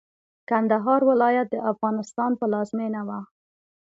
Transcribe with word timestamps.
کندهار 0.49 1.01
ولايت 1.11 1.47
د 1.51 1.55
افغانستان 1.71 2.31
پلازمېنه 2.39 3.01
وه. 3.07 3.19